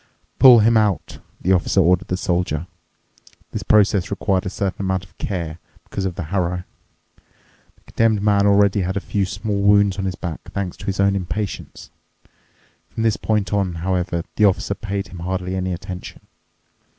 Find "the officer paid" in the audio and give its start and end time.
14.37-15.09